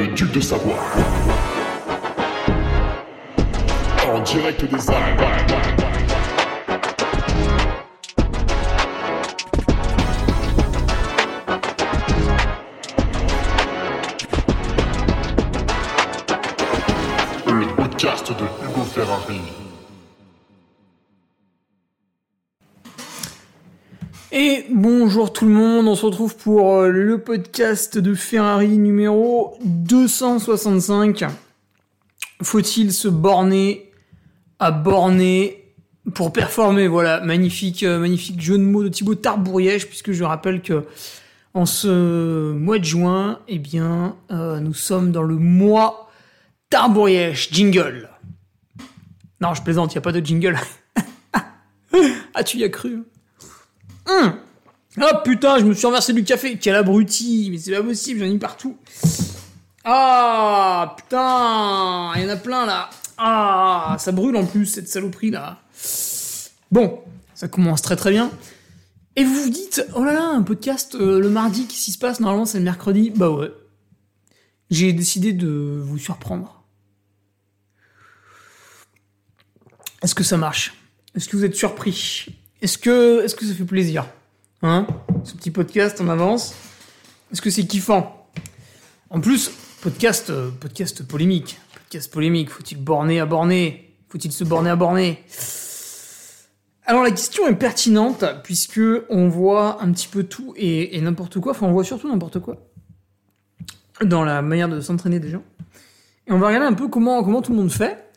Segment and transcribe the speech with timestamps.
[0.00, 0.78] le duc de Savoie.
[4.08, 5.20] En direct des Alpes.
[18.30, 19.40] De Hugo Ferrari.
[24.30, 29.58] Et bonjour tout le monde, on se retrouve pour euh, le podcast de Ferrari numéro
[29.64, 31.24] 265.
[32.44, 33.90] Faut-il se borner
[34.60, 35.64] à borner
[36.14, 36.86] pour performer?
[36.86, 40.84] Voilà, magnifique, euh, magnifique jeu de mots de Thibaut Tarbouriège, puisque je rappelle que
[41.54, 46.08] en ce mois de juin, eh bien, euh, nous sommes dans le mois
[46.70, 47.48] Tarbouriège.
[47.50, 48.08] Jingle.
[49.40, 50.56] Non, je plaisante, il n'y a pas de jingle.
[52.34, 53.02] ah, tu y as cru
[54.06, 54.34] Hum.
[54.98, 56.58] Ah putain, je me suis renversé du café.
[56.58, 58.76] Quel abruti, mais c'est pas possible, j'en ai partout.
[59.84, 62.90] Ah putain, il y en a plein là.
[63.16, 65.60] Ah, ça brûle en plus cette saloperie là.
[66.72, 67.00] Bon,
[67.34, 68.30] ça commence très très bien.
[69.16, 71.98] Et vous vous dites, oh là là, un podcast euh, le mardi, qu'est-ce qui se
[71.98, 72.20] passe?
[72.20, 73.10] Normalement c'est le mercredi.
[73.10, 73.52] Bah ouais.
[74.70, 76.62] J'ai décidé de vous surprendre.
[80.02, 80.74] Est-ce que ça marche?
[81.14, 82.26] Est-ce que vous êtes surpris?
[82.62, 84.06] Est-ce que, est-ce que ça fait plaisir?
[84.62, 84.86] Hein
[85.24, 86.54] Ce petit podcast en avance
[87.32, 88.28] Est-ce que c'est kiffant?
[89.08, 91.58] En plus, podcast, euh, podcast polémique.
[91.74, 92.50] Podcast polémique.
[92.50, 93.96] Faut-il borner à borner?
[94.10, 95.24] Faut-il se borner à borner?
[96.84, 101.52] Alors la question est pertinente puisque on voit un petit peu tout et, n'importe quoi.
[101.52, 102.56] Enfin, on voit surtout n'importe quoi
[104.04, 105.42] dans la manière de s'entraîner des gens.
[106.26, 108.10] Et on va regarder un peu comment, comment tout le monde fait.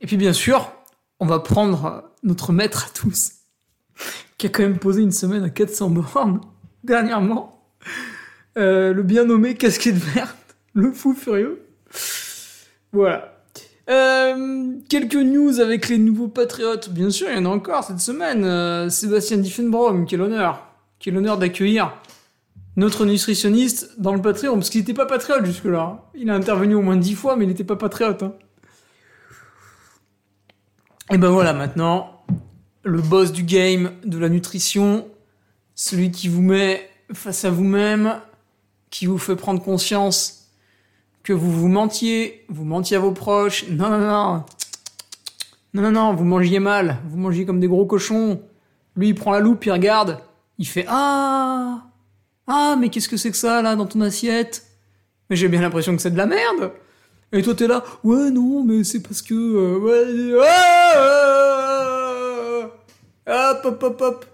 [0.00, 0.70] Et puis bien sûr,
[1.18, 3.32] on va prendre notre maître à tous,
[4.38, 6.40] qui a quand même posé une semaine à 400 bornes
[6.84, 7.62] dernièrement.
[8.56, 11.62] Euh, le bien nommé casquette verte, le fou furieux.
[12.92, 13.34] Voilà.
[13.90, 16.90] Euh, quelques news avec les nouveaux patriotes.
[16.90, 18.44] Bien sûr, il y en a encore cette semaine.
[18.44, 20.66] Euh, Sébastien Diffenbrom, quel honneur.
[20.98, 21.92] Quel honneur d'accueillir
[22.76, 26.04] notre nutritionniste dans le Patreon, parce qu'il n'était pas patriote jusque-là.
[26.14, 28.22] Il a intervenu au moins dix fois, mais il n'était pas patriote.
[28.22, 28.34] Hein.
[31.10, 32.17] Et ben voilà, maintenant,
[32.82, 35.06] le boss du game, de la nutrition,
[35.74, 38.20] celui qui vous met face à vous-même,
[38.90, 40.46] qui vous fait prendre conscience
[41.22, 43.66] que vous vous mentiez, vous mentiez à vos proches.
[43.68, 44.44] Non, non, non.
[45.74, 48.40] Non, non, non, vous mangiez mal, vous mangiez comme des gros cochons.
[48.96, 50.20] Lui, il prend la loupe, il regarde,
[50.56, 51.82] il fait Ah
[52.46, 54.66] Ah, mais qu'est-ce que c'est que ça, là, dans ton assiette?
[55.28, 56.72] Mais j'ai bien l'impression que c'est de la merde
[57.32, 59.34] Et toi, t'es là Ouais, non, mais c'est parce que.
[59.34, 61.37] euh, ah,
[63.30, 64.26] Hop, hop, hop, hop.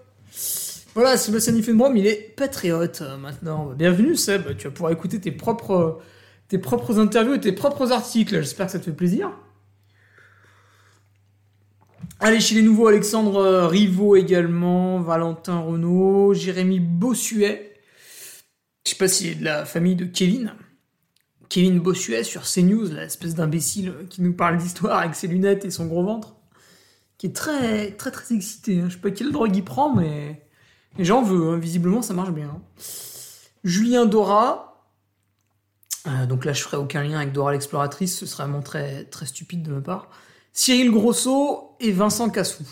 [0.93, 3.73] Voilà, Sébastien Diffenbrom, il est patriote euh, maintenant.
[3.73, 4.55] Bienvenue, Seb.
[4.55, 6.01] Tu vas pouvoir écouter tes propres,
[6.47, 8.35] tes propres interviews et tes propres articles.
[8.35, 9.31] J'espère que ça te fait plaisir.
[12.21, 17.73] Allez, chez les nouveaux, Alexandre euh, Rivaud également, Valentin Renault, Jérémy Bossuet.
[18.85, 20.53] Je sais pas s'il est de la famille de Kevin.
[21.49, 25.85] Kevin Bossuet sur CNews, l'espèce d'imbécile qui nous parle d'histoire avec ses lunettes et son
[25.85, 26.37] gros ventre.
[27.33, 28.79] Très, très, très excité.
[28.79, 28.85] hein.
[28.89, 30.45] Je sais pas quelle drogue il prend, mais,
[30.97, 31.49] mais j'en veux.
[31.53, 31.57] hein.
[31.57, 32.47] Visiblement, ça marche bien.
[32.49, 32.61] hein.
[33.63, 34.87] Julien Dora.
[36.07, 38.17] Euh, donc là, je ferai aucun lien avec Dora l'exploratrice.
[38.19, 40.09] Ce serait vraiment très, très stupide de ma part.
[40.53, 42.63] Cyril Grosso et Vincent Cassou.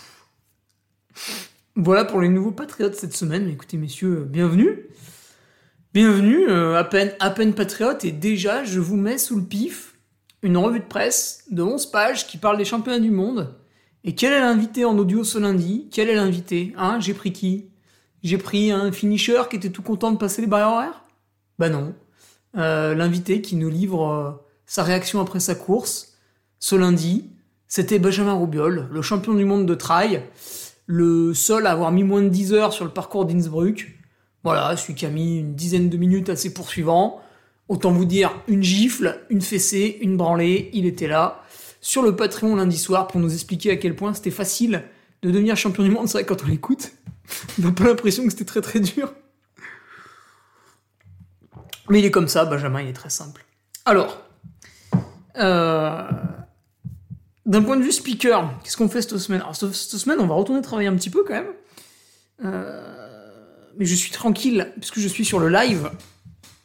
[1.76, 3.50] Voilà pour les nouveaux patriotes cette semaine.
[3.50, 4.86] Écoutez, messieurs, bienvenue.
[5.94, 9.96] Bienvenue, euh, à, peine, à peine patriote, et déjà, je vous mets sous le pif
[10.42, 13.56] une revue de presse de 11 pages qui parle des championnats du monde.
[14.06, 15.88] Et quel est l'invité en audio ce lundi?
[15.90, 16.74] Quel est l'invité?
[16.78, 17.70] Hein J'ai pris qui?
[18.22, 21.04] J'ai pris un finisher qui était tout content de passer les barrières horaires?
[21.58, 21.94] Bah non.
[22.58, 24.32] Euh, l'invité qui nous livre euh,
[24.66, 26.18] sa réaction après sa course,
[26.60, 27.30] ce lundi,
[27.68, 30.24] c'était Benjamin Roubiol, le champion du monde de trail,
[30.86, 33.98] le seul à avoir mis moins de 10 heures sur le parcours d'Innsbruck.
[34.44, 37.22] Voilà, celui qui a mis une dizaine de minutes à ses poursuivants.
[37.70, 41.43] Autant vous dire, une gifle, une fessée, une branlée, il était là,
[41.84, 44.84] sur le Patreon lundi soir, pour nous expliquer à quel point c'était facile
[45.22, 46.08] de devenir champion du monde.
[46.08, 46.94] C'est vrai, quand on l'écoute,
[47.60, 49.14] on n'a pas l'impression que c'était très très dur.
[51.90, 53.46] Mais il est comme ça, Benjamin, il est très simple.
[53.84, 54.24] Alors,
[55.38, 56.04] euh,
[57.46, 59.42] d'un point de vue speaker, qu'est-ce qu'on fait cette semaine?
[59.42, 61.52] Alors, cette, semaine, on va retourner travailler un petit peu quand même.
[62.46, 65.92] Euh, mais je suis tranquille, puisque je suis sur le live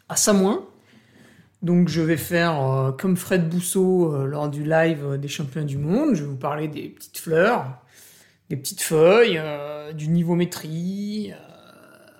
[0.08, 0.64] à Samoin.
[1.62, 5.66] Donc, je vais faire euh, comme Fred Bousseau euh, lors du live euh, des championnats
[5.66, 6.14] du monde.
[6.14, 7.78] Je vais vous parler des petites fleurs,
[8.48, 9.40] des petites feuilles,
[9.94, 11.32] du niveaumétrie.
[11.32, 11.36] euh,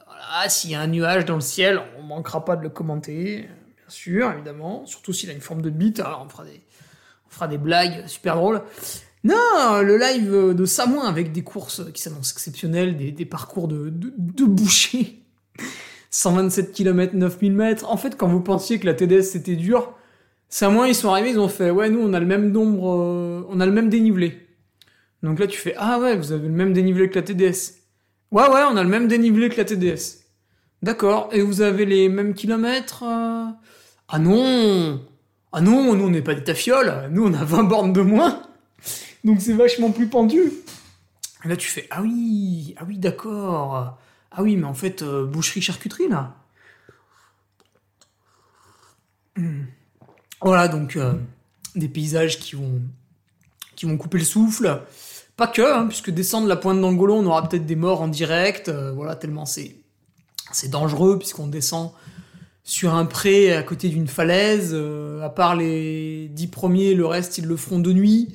[0.06, 3.43] voilà, s'il y a un nuage dans le ciel, on manquera pas de le commenter,
[3.43, 4.85] bien sûr, évidemment.
[4.87, 6.29] Surtout s'il a une forme de bite, alors on
[7.31, 8.62] fera des, blagues super drôles.
[9.23, 13.88] Non, le live de Samoin avec des courses qui s'annoncent exceptionnelles, des, des parcours de,
[13.90, 15.23] de, de boucher.
[16.10, 17.90] 127 km, 9000 mètres.
[17.90, 19.94] En fait, quand vous pensiez que la TDS c'était dur,
[20.49, 23.46] Samoin ils sont arrivés, ils ont fait ouais nous on a le même nombre, euh,
[23.50, 24.46] on a le même dénivelé.
[25.22, 27.75] Donc là tu fais ah ouais vous avez le même dénivelé que la TDS.
[28.31, 30.20] Ouais ouais on a le même dénivelé que la TDS.
[30.82, 31.28] D'accord.
[31.32, 33.44] Et vous avez les mêmes kilomètres euh?
[34.08, 35.00] Ah non
[35.52, 38.43] Ah non, nous on n'est pas des tafioles, nous on a 20 bornes de moins.
[39.25, 40.50] Donc c'est vachement plus pendu.
[41.44, 43.99] Et là tu fais ah oui, ah oui d'accord.
[44.30, 46.34] Ah oui mais en fait euh, boucherie charcuterie là.
[49.36, 49.64] Hmm.
[50.40, 51.14] Voilà donc euh,
[51.75, 52.80] des paysages qui vont
[53.76, 54.82] qui vont couper le souffle.
[55.36, 58.69] Pas que, hein, puisque descendre la pointe d'Angolo, on aura peut-être des morts en direct.
[58.69, 59.76] euh, voilà tellement c'est
[60.69, 61.92] dangereux puisqu'on descend
[62.64, 64.75] sur un pré à côté d'une falaise.
[65.22, 68.34] à part les dix premiers, le reste ils le feront de nuit.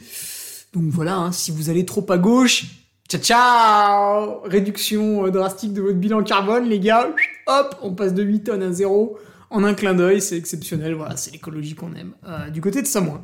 [0.73, 2.65] Donc voilà, hein, si vous allez trop à gauche,
[3.13, 7.13] ciao ciao Réduction euh, drastique de votre bilan carbone, les gars.
[7.47, 9.19] Hop, on passe de 8 tonnes à 0
[9.49, 10.95] en un clin d'œil, c'est exceptionnel.
[10.95, 12.13] Voilà, c'est l'écologie qu'on aime.
[12.27, 13.23] Euh, du côté de Samoa.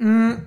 [0.00, 0.38] Hum,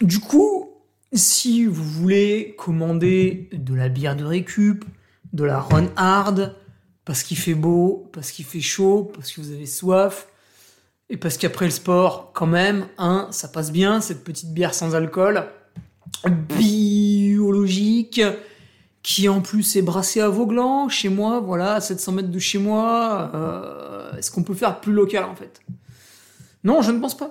[0.00, 0.70] du coup,
[1.12, 4.84] si vous voulez commander de la bière de récup,
[5.32, 6.54] de la Run Hard,
[7.04, 10.28] parce qu'il fait beau, parce qu'il fait chaud, parce que vous avez soif,
[11.08, 14.94] et parce qu'après le sport, quand même, hein, ça passe bien, cette petite bière sans
[14.94, 15.46] alcool,
[16.26, 18.20] biologique,
[19.02, 22.58] qui en plus est brassée à Vauglan, chez moi, voilà, à 700 mètres de chez
[22.58, 23.30] moi.
[23.34, 25.60] Euh, Est-ce qu'on peut faire plus local, en fait?
[26.64, 27.30] Non, je ne pense pas.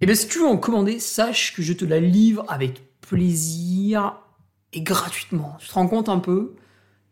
[0.00, 4.16] Et bien, si tu veux en commander, sache que je te la livre avec plaisir
[4.72, 5.56] et gratuitement.
[5.60, 6.54] Tu te rends compte un peu?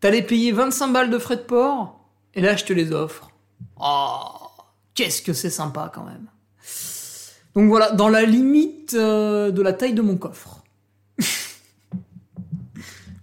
[0.01, 2.01] T'allais payer 25 balles de frais de port,
[2.35, 3.31] et là, je te les offre.
[3.81, 4.48] Oh,
[4.99, 6.27] qu'est-ce que c'est sympa quand même.
[7.55, 10.65] Donc voilà, dans la limite euh, de la taille de mon coffre.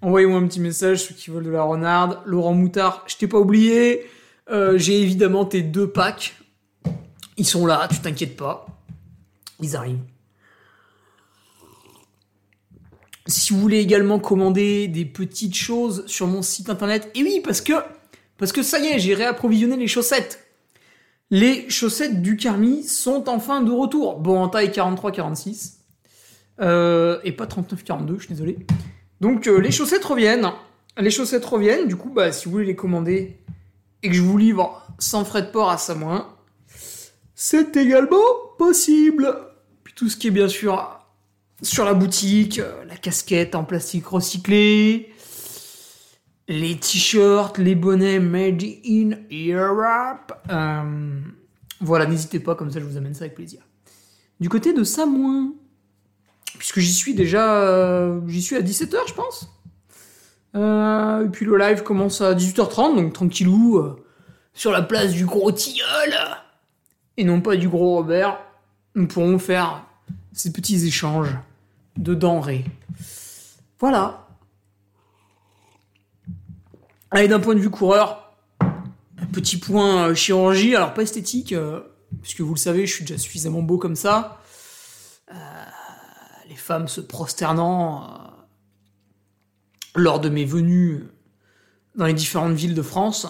[0.01, 2.22] Envoyez-moi un petit message, ceux qui veulent de la renarde.
[2.25, 4.06] Laurent Moutard, je t'ai pas oublié.
[4.50, 6.38] Euh, J'ai évidemment tes deux packs.
[7.36, 8.68] Ils sont là, tu t'inquiètes pas.
[9.60, 10.00] Ils arrivent.
[13.27, 17.60] Si vous voulez également commander des petites choses sur mon site internet, et oui, parce
[17.60, 17.74] que,
[18.38, 20.44] parce que ça y est, j'ai réapprovisionné les chaussettes.
[21.31, 24.19] Les chaussettes du Carmi sont enfin de retour.
[24.19, 25.74] Bon, en taille 43-46.
[26.62, 28.60] Euh, et pas 39-42, je suis désolé.
[29.22, 30.51] Donc, euh, les chaussettes reviennent.
[30.98, 31.88] Les chaussettes reviennent.
[31.88, 33.39] Du coup, bah, si vous voulez les commander
[34.04, 36.36] et que je vous livre sans frais de port à Samoin,
[37.33, 38.24] c'est également
[38.57, 39.36] possible.
[39.83, 41.00] Puis tout ce qui est bien sûr
[41.62, 45.12] sur la boutique, euh, la casquette en plastique recyclé,
[46.47, 50.33] les t-shirts, les bonnets made in Europe.
[50.50, 51.19] Euh,
[51.81, 53.62] voilà, n'hésitez pas, comme ça je vous amène ça avec plaisir.
[54.39, 55.53] Du côté de Samoin,
[56.57, 59.50] puisque j'y suis déjà, euh, j'y suis à 17h je pense.
[60.56, 63.95] Euh, et puis le live commence à 18h30, donc tranquillou,
[64.53, 66.13] sur la place du gros tilleul,
[67.18, 68.39] et non pas du gros Robert,
[68.94, 69.86] nous pourrons faire
[70.31, 71.36] ces petits échanges
[71.98, 72.65] de denrées.
[73.80, 74.25] Voilà.
[77.15, 81.79] Allez, d'un point de vue coureur, un petit point euh, chirurgie, alors pas esthétique, euh,
[82.22, 84.41] puisque vous le savez, je suis déjà suffisamment beau comme ça.
[85.31, 85.36] Euh,
[86.50, 88.34] les femmes se prosternant
[89.95, 91.05] lors de mes venues
[91.95, 93.27] dans les différentes villes de France.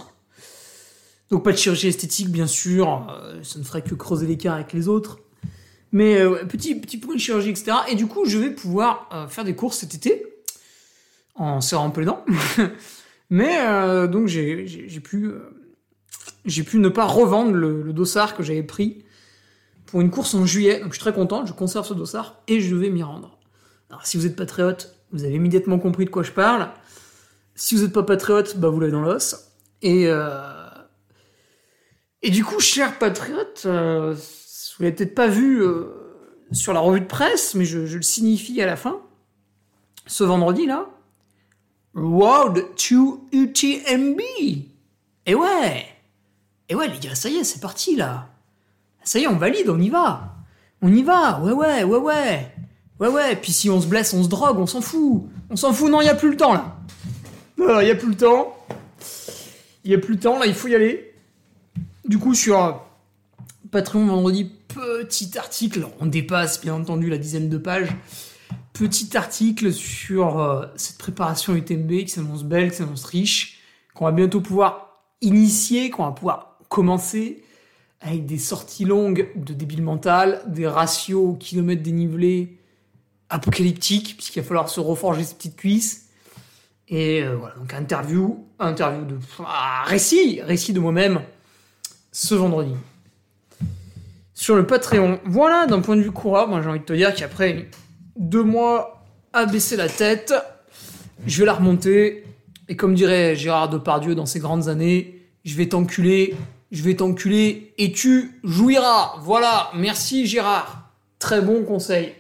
[1.30, 3.06] Donc pas de chirurgie esthétique, bien sûr,
[3.44, 5.20] ça ne ferait que creuser l'écart avec les autres.
[5.92, 7.78] Mais petit, petit point de chirurgie, etc.
[7.90, 10.26] Et du coup, je vais pouvoir faire des courses cet été,
[11.36, 12.26] en serrant un peu les dents.
[13.30, 14.66] Mais euh, donc j'ai
[15.04, 19.04] pu, euh, pu ne pas revendre le, dossard que j'avais pris
[19.86, 20.80] pour une course en juillet.
[20.80, 23.38] Donc je suis très content, je conserve ce dossard et je vais m'y rendre.
[23.90, 26.70] Alors si vous êtes patriote, vous avez immédiatement compris de quoi je parle.
[27.56, 29.52] Si vous n'êtes pas patriote, bah vous l'avez dans l'os.
[29.82, 30.42] Et, euh,
[32.24, 35.64] du coup, cher patriote, vous l'avez peut-être pas vu
[36.52, 39.00] sur la revue de presse, mais je le signifie à la fin.
[40.08, 40.90] Ce vendredi là,
[41.96, 44.20] Road to UTMB.
[45.28, 45.86] Et ouais,
[46.70, 48.28] et ouais les gars, ça y est, c'est parti là.
[49.04, 50.36] Ça y est, on valide, on y va.
[50.82, 52.52] On y va, ouais ouais, ouais ouais.
[53.00, 55.24] Ouais ouais, puis si on se blesse, on se drogue, on s'en fout.
[55.50, 56.78] On s'en fout, non, il y a plus le temps là.
[57.58, 58.56] Il y a plus le temps.
[59.84, 61.14] Il y a plus le temps, là, il faut y aller.
[62.06, 62.72] Du coup, sur euh,
[63.72, 67.90] Patreon vendredi, petit article, on dépasse bien entendu la dizaine de pages.
[68.76, 73.62] Petit article sur euh, cette préparation UTMB qui s'annonce belle, qui s'annonce riche,
[73.94, 77.42] qu'on va bientôt pouvoir initier, qu'on va pouvoir commencer
[78.02, 82.58] avec des sorties longues de débile mental, des ratios kilomètres dénivelés
[83.30, 86.10] apocalyptiques, puisqu'il va falloir se reforger ses petites cuisses.
[86.90, 91.22] Et euh, voilà, donc interview, interview de ah, récit, récit de moi-même
[92.12, 92.74] ce vendredi.
[94.34, 97.16] Sur le Patreon, voilà, d'un point de vue coureur, moi j'ai envie de te dire
[97.16, 97.70] qu'après
[98.16, 99.04] deux mois
[99.34, 100.34] à baisser la tête,
[101.26, 102.24] je vais la remonter.
[102.68, 106.36] Et comme dirait Gérard Depardieu dans ses grandes années, je vais t'enculer,
[106.72, 109.16] je vais t'enculer et tu jouiras.
[109.22, 110.90] Voilà, merci Gérard.
[111.20, 112.14] Très bon conseil.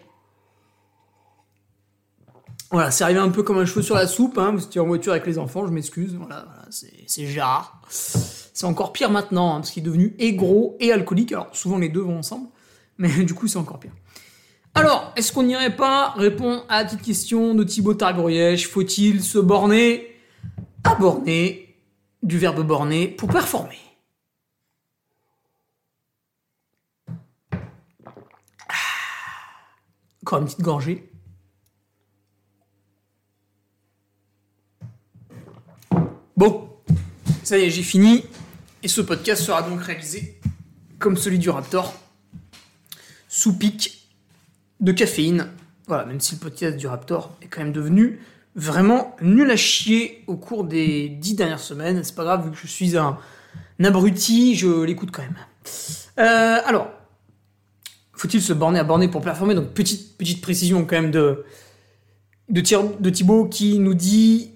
[2.71, 4.85] Voilà, c'est arrivé un peu comme un cheveu sur la soupe, hein, vous étiez en
[4.85, 7.79] voiture avec les enfants, je m'excuse, voilà, voilà c'est Gérard.
[7.89, 11.77] C'est encore pire maintenant, hein, parce qu'il est devenu et gros et alcoolique, alors souvent
[11.77, 12.49] les deux vont ensemble,
[12.97, 13.93] mais du coup c'est encore pire.
[14.77, 19.37] Alors, est-ce qu'on n'irait pas répondre à la petite question de Thibaut Targourièche Faut-il se
[19.39, 20.13] borner
[20.83, 21.77] à borner,
[22.21, 23.79] du verbe borner, pour performer?
[30.21, 31.09] Encore une petite gorgée.
[36.35, 36.69] Bon,
[37.43, 38.25] ça y est, j'ai fini.
[38.83, 40.41] Et ce podcast sera donc réalisé
[40.99, 41.93] comme celui du Raptor,
[43.29, 44.04] sous pic
[44.85, 45.47] de caféine.
[45.87, 48.19] Voilà, même si le podcast du Raptor est quand même devenu
[48.55, 52.03] vraiment nul à chier au cours des dix dernières semaines.
[52.03, 53.17] C'est pas grave, vu que je suis un,
[53.83, 55.35] abruti, je l'écoute quand même.
[56.19, 56.89] Euh, alors,
[58.13, 59.55] faut-il se borner à borner pour performer?
[59.55, 61.43] Donc, petite, petite précision quand même de,
[62.49, 64.51] de, qui nous dit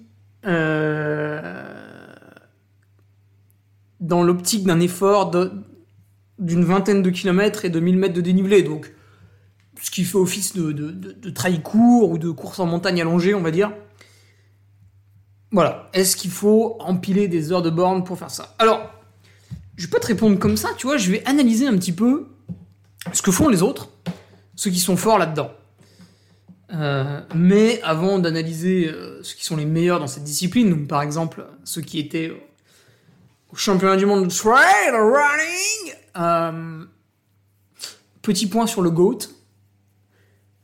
[0.46, 1.64] euh,
[3.98, 5.32] dans l'optique d'un effort
[6.38, 8.64] d'une vingtaine de kilomètres et de 1000 mètres de dénivelé.
[9.82, 13.34] Ce qui fait office de, de, de, trail court ou de course en montagne allongée,
[13.34, 13.72] on va dire.
[15.52, 15.88] Voilà.
[15.92, 18.54] Est-ce qu'il faut empiler des heures de borne pour faire ça?
[18.58, 18.92] Alors,
[19.76, 22.28] je vais pas te répondre comme ça, tu vois, je vais analyser un petit peu
[23.12, 23.88] ce que font les autres,
[24.54, 25.50] ceux qui sont forts là-dedans.
[26.72, 31.44] Euh, mais avant d'analyser euh, ceux qui sont les meilleurs dans cette discipline, par exemple
[31.64, 32.30] ceux qui étaient
[33.52, 36.84] au championnat du monde de trail running, euh,
[38.22, 39.18] petit point sur le GOAT,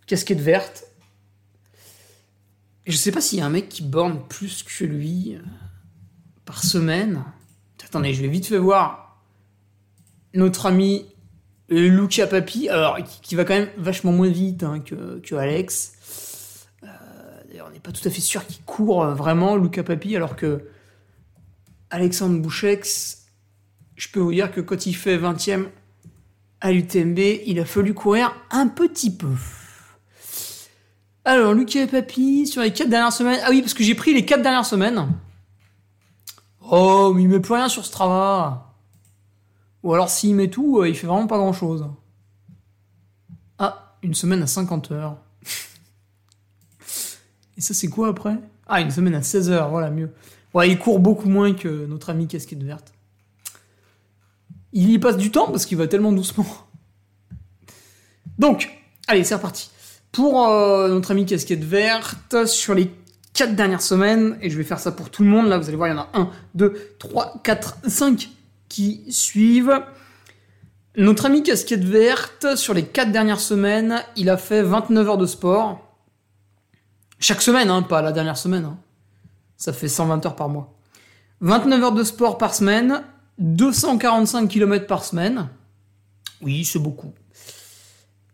[0.07, 0.85] casquette verte.
[2.87, 5.37] Je sais pas s'il y a un mec qui borne plus que lui
[6.45, 7.25] par semaine.
[7.85, 9.23] Attendez, je vais vite fait voir
[10.35, 11.07] notre ami
[11.69, 15.97] Luca Papi, alors qui va quand même vachement moins vite hein, que, que Alex
[17.67, 20.69] on n'est pas tout à fait sûr qu'il court euh, vraiment, Luca Papi, alors que
[21.91, 23.27] Alexandre Bouchex,
[23.97, 25.67] je peux vous dire que quand il fait 20e
[26.61, 29.29] à l'UTMB, il a fallu courir un petit peu.
[31.27, 33.41] Alors, Lucas Papi, sur les 4 dernières semaines.
[33.43, 35.09] Ah oui, parce que j'ai pris les 4 dernières semaines.
[36.71, 38.73] Oh, mais il met plus rien sur Strava.
[39.83, 41.85] Ou alors s'il met tout, euh, il fait vraiment pas grand chose.
[43.59, 45.17] Ah, une semaine à 50 heures.
[47.57, 48.39] Et ça, c'est quoi après?
[48.69, 50.13] Ah, une semaine à 16h, voilà, mieux.
[50.55, 52.93] Ouais, il court beaucoup moins que notre ami casquette verte.
[54.73, 56.47] Il y passe du temps parce qu'il va tellement doucement.
[58.39, 58.71] Donc,
[59.09, 59.71] allez, c'est reparti.
[60.17, 62.91] Pour euh, notre ami casquette verte, sur les
[63.35, 65.77] 4 dernières semaines, et je vais faire ça pour tout le monde, là vous allez
[65.77, 68.31] voir, il y en a 1, 2, 3, 4, 5
[68.71, 69.79] qui suivent.
[70.97, 75.27] Notre ami casquette verte, sur les 4 dernières semaines, il a fait 29 heures de
[75.27, 75.87] sport.
[77.19, 78.65] Chaque semaine, hein, pas la dernière semaine.
[78.65, 78.79] Hein.
[79.59, 80.79] Ça fait 120 heures par mois.
[81.43, 83.03] 29 heures de sport par semaine,
[83.37, 85.51] 245 km par semaine.
[86.41, 87.13] Oui, c'est beaucoup.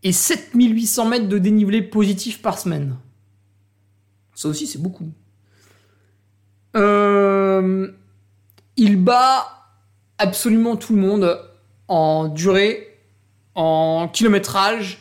[0.02, 2.97] Et 7800 mètres de dénivelé positif par semaine.
[4.35, 5.09] Ça aussi, c'est beaucoup.
[6.75, 7.88] Euh,
[8.76, 9.47] il bat
[10.18, 11.38] absolument tout le monde
[11.88, 12.99] en durée,
[13.54, 14.99] en kilométrage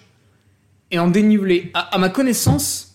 [0.91, 1.71] et en dénivelé.
[1.73, 2.91] à ma connaissance,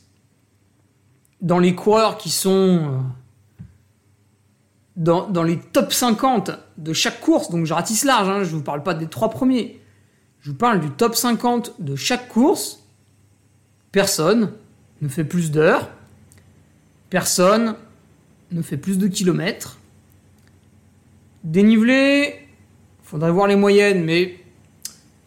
[1.41, 2.99] dans les coureurs qui sont euh,
[4.97, 8.63] dans, les top 50 de chaque course, donc je ratisse large, hein, je ne vous
[8.63, 9.81] parle pas des trois premiers,
[10.47, 12.79] je vous parle du top 50 de chaque course,
[13.91, 14.53] personne
[15.03, 15.91] ne fait plus d'heures,
[17.11, 17.75] personne
[18.53, 19.81] ne fait plus de kilomètres.
[21.43, 22.47] Dénivelé,
[23.03, 24.39] faudrait voir les moyennes, mais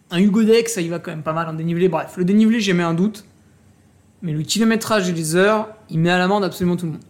[0.09, 1.89] un Hugo Deck, ça y va quand même pas mal en dénivelé.
[1.89, 3.25] Bref, le dénivelé, j'ai mis un doute.
[4.21, 7.03] Mais le kilométrage et les heures, il met à l'amende absolument tout le monde.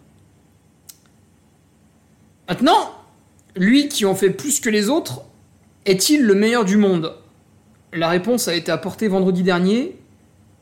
[2.47, 2.91] Maintenant,
[3.55, 5.21] lui qui en fait plus que les autres,
[5.85, 7.13] est-il le meilleur du monde?
[7.91, 9.97] La réponse a été apportée vendredi dernier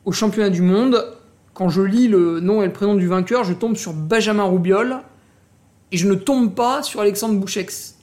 [0.05, 1.13] au championnat du monde.
[1.53, 5.01] Quand je lis le nom et le prénom du vainqueur, je tombe sur Benjamin Roubiol
[5.91, 7.97] et je ne tombe pas sur Alexandre Bouchex.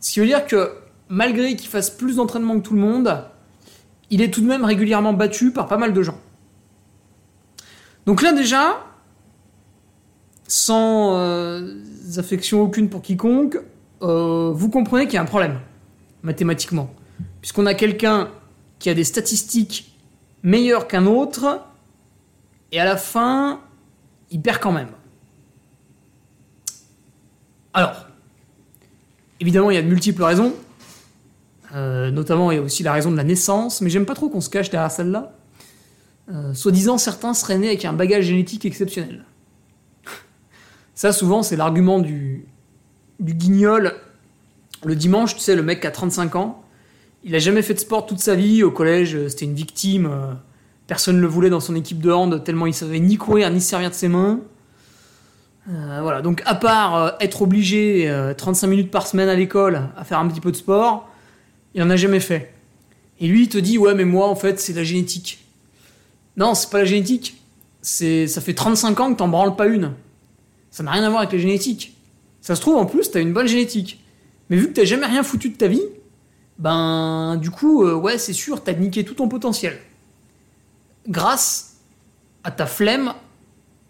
[0.00, 0.72] Ce qui veut dire que
[1.08, 3.24] malgré qu'il fasse plus d'entraînement que tout le monde,
[4.10, 6.18] il est tout de même régulièrement battu par pas mal de gens.
[8.04, 8.84] Donc là déjà,
[10.46, 11.74] sans euh,
[12.18, 13.58] affection aucune pour quiconque,
[14.02, 15.58] euh, vous comprenez qu'il y a un problème,
[16.22, 16.92] mathématiquement.
[17.40, 18.28] Puisqu'on a quelqu'un
[18.82, 19.96] qui a des statistiques
[20.42, 21.64] meilleures qu'un autre,
[22.72, 23.60] et à la fin,
[24.32, 24.88] il perd quand même.
[27.72, 28.08] Alors,
[29.38, 30.52] évidemment, il y a de multiples raisons.
[31.76, 34.28] Euh, notamment, il y a aussi la raison de la naissance, mais j'aime pas trop
[34.28, 35.32] qu'on se cache derrière celle-là.
[36.32, 39.24] Euh, Soi-disant, certains seraient nés avec un bagage génétique exceptionnel.
[40.96, 42.46] Ça, souvent, c'est l'argument du,
[43.20, 43.94] du guignol.
[44.84, 46.61] Le dimanche, tu sais, le mec qui a 35 ans,
[47.24, 48.62] il a jamais fait de sport toute sa vie.
[48.62, 50.06] Au collège, euh, c'était une victime.
[50.06, 50.32] euh,
[50.86, 53.60] Personne ne le voulait dans son équipe de hand, tellement il savait ni courir ni
[53.60, 54.40] se servir de ses mains.
[55.70, 60.02] Euh, voilà, donc à part être obligé euh, 35 minutes par semaine à l'école à
[60.04, 61.08] faire un petit peu de sport,
[61.74, 62.52] il en a jamais fait.
[63.20, 65.38] Et lui, te dit, ouais, mais moi, en fait, c'est la génétique.
[66.36, 67.40] Non, c'est pas la génétique.
[67.80, 69.92] C'est, ça fait 35 ans que t'en branles pas une.
[70.72, 71.96] Ça n'a rien à voir avec la génétique.
[72.40, 74.00] Ça se trouve, en plus, t'as une bonne génétique.
[74.50, 75.82] Mais vu que t'as jamais rien foutu de ta vie,
[76.62, 79.80] ben, du coup, euh, ouais, c'est sûr, t'as niqué tout ton potentiel.
[81.08, 81.78] Grâce
[82.44, 83.14] à ta flemme,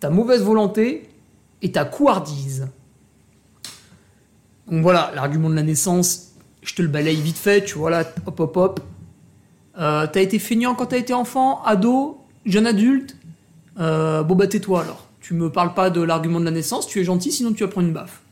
[0.00, 1.10] ta mauvaise volonté
[1.60, 2.68] et ta couardise.
[4.70, 8.04] Donc voilà, l'argument de la naissance, je te le balaye vite fait, tu vois là,
[8.24, 8.80] hop hop hop.
[9.78, 13.16] Euh, t'as été feignant quand t'as été enfant, ado, jeune adulte?
[13.80, 15.08] Euh, Bon bah tais-toi alors.
[15.20, 17.68] Tu me parles pas de l'argument de la naissance, tu es gentil, sinon tu vas
[17.68, 18.22] prendre une baffe.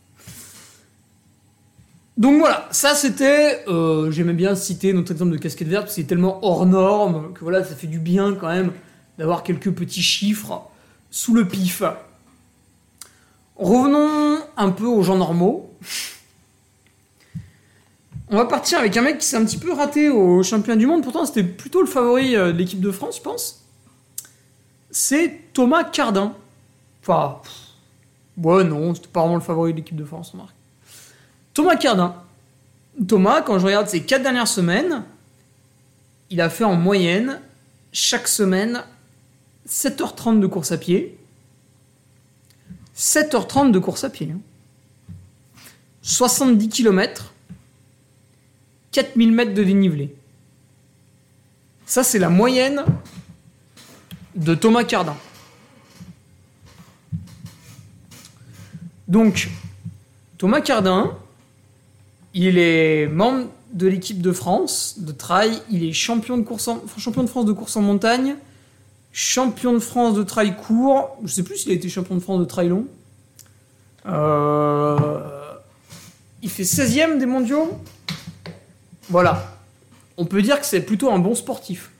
[2.20, 6.02] Donc voilà, ça c'était, euh, j'aimais bien citer notre exemple de casquette verte, parce que
[6.02, 8.72] c'est tellement hors norme que voilà, ça fait du bien quand même
[9.16, 10.68] d'avoir quelques petits chiffres
[11.10, 11.82] sous le pif.
[13.56, 15.70] Revenons un peu aux gens normaux.
[18.28, 20.86] On va partir avec un mec qui s'est un petit peu raté au championnat du
[20.86, 23.64] monde, pourtant c'était plutôt le favori euh, de l'équipe de France, je pense.
[24.90, 26.34] C'est Thomas Cardin.
[27.00, 27.40] Enfin,
[28.36, 30.59] ouais, non, c'était pas vraiment le favori de l'équipe de France, remarque.
[31.54, 32.15] Thomas Cardin.
[33.08, 35.04] Thomas, quand je regarde ses quatre dernières semaines,
[36.30, 37.41] il a fait en moyenne,
[37.93, 38.84] chaque semaine,
[39.69, 41.19] 7h30 de course à pied.
[42.97, 44.30] 7h30 de course à pied.
[44.32, 44.41] hein.
[46.02, 47.32] 70 km.
[48.93, 50.15] 4000 mètres de dénivelé.
[51.86, 52.84] Ça, c'est la moyenne
[54.34, 55.17] de Thomas Cardin.
[59.08, 59.50] Donc,
[60.39, 61.17] Thomas Cardin,
[62.34, 65.60] il est membre de l'équipe de France de trail.
[65.71, 68.36] Il est champion de, France de course en montagne,
[69.12, 71.16] champion de France de trail court.
[71.25, 72.86] Je sais plus s'il a été champion de France de trail long.
[74.06, 75.21] Euh,
[76.43, 77.71] Il fait 16ème des mondiaux.
[79.08, 79.56] Voilà.
[80.16, 81.90] On peut dire que c'est plutôt un bon sportif.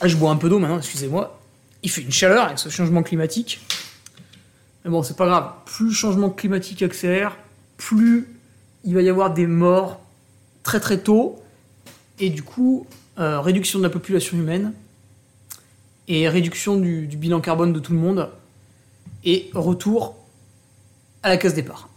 [0.00, 1.38] Ah, je bois un peu d'eau maintenant, excusez-moi.
[1.82, 3.60] Il fait une chaleur avec ce changement climatique.
[4.88, 5.52] Mais bon, c'est pas grave.
[5.66, 7.36] Plus le changement climatique accélère,
[7.76, 8.26] plus
[8.84, 10.00] il va y avoir des morts
[10.62, 11.42] très très tôt.
[12.18, 12.86] Et du coup,
[13.18, 14.72] euh, réduction de la population humaine.
[16.08, 18.30] Et réduction du, bilan carbone de tout le monde.
[19.24, 20.16] Et retour
[21.22, 21.90] à la case départ.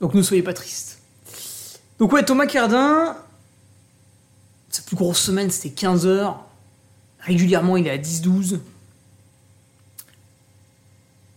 [0.00, 1.00] Donc ne soyez pas tristes.
[1.98, 3.16] Donc ouais, Thomas Cardin,
[4.68, 6.44] sa plus grosse semaine c'était 15 heures.
[7.18, 8.60] Régulièrement il est à 10-12.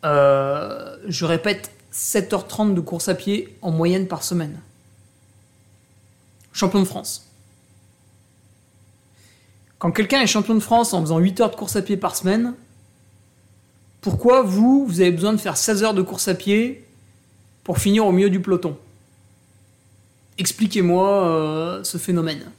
[0.08, 4.60] Euh, je répète, 7h30 de course à pied en moyenne par semaine.
[6.54, 7.28] Champion de France.
[9.80, 12.16] Quand quelqu'un est champion de France en faisant 8 heures de course à pied par
[12.16, 12.54] semaine,
[14.02, 16.86] pourquoi vous, vous avez besoin de faire 16 heures de course à pied
[17.64, 18.78] pour finir au milieu du peloton?
[20.38, 22.52] Expliquez-moi euh, ce phénomène.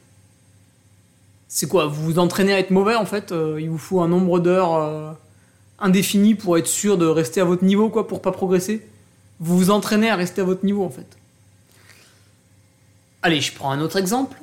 [1.48, 1.87] C'est quoi?
[1.87, 3.32] Vous vous entraînez à être mauvais en fait?
[3.32, 5.16] Euh, Il vous faut un nombre d'heures
[5.78, 8.86] indéfini pour être sûr de rester à votre niveau, quoi, pour pas progresser
[9.40, 11.06] Vous vous entraînez à rester à votre niveau en fait.
[13.22, 14.40] Allez, je prends un autre exemple.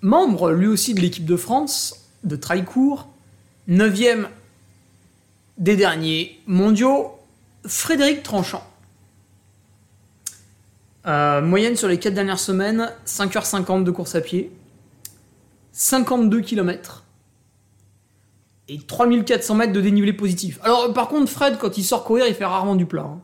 [0.00, 3.08] Membre lui aussi de l'équipe de France, de trail court,
[3.68, 4.28] 9ème
[5.58, 7.12] des derniers mondiaux,
[7.64, 8.64] Frédéric Tranchant.
[11.06, 14.50] Euh, moyenne sur les 4 dernières semaines, 5h50 de course à pied,
[15.72, 17.05] 52 km
[18.68, 20.58] et 3400 mètres de dénivelé positif.
[20.62, 23.02] Alors par contre, Fred, quand il sort courir, il fait rarement du plat.
[23.04, 23.20] hein.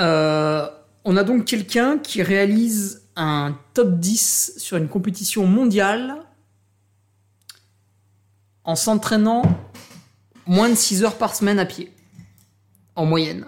[0.00, 0.68] Euh,
[1.04, 6.16] on a donc quelqu'un qui réalise un top 10 sur une compétition mondiale
[8.64, 9.42] en s'entraînant
[10.46, 11.92] moins de 6 heures par semaine à pied.
[12.94, 13.46] en moyenne.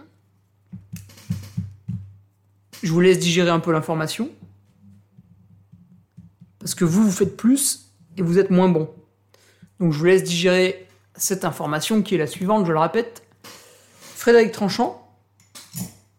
[2.83, 4.31] Je vous laisse digérer un peu l'information.
[6.59, 8.91] Parce que vous, vous faites plus et vous êtes moins bon.
[9.81, 13.27] Donc je vous laisse digérer cette information qui est la suivante, je le répète.
[14.01, 15.01] Frédéric Tranchant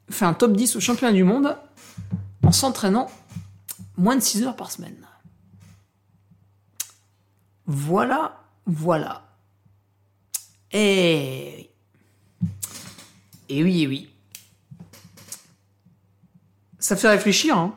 [0.10, 1.58] fait un top 10 au championnat du monde
[2.44, 3.10] en s'entraînant
[3.98, 5.08] moins de 6 heures par semaine.
[7.66, 9.24] Voilà, voilà.
[10.72, 11.72] Et...
[13.50, 14.10] Et oui, et oui.
[16.80, 17.76] Ça fait réfléchir, hein.